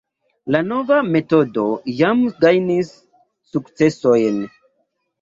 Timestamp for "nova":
0.69-0.97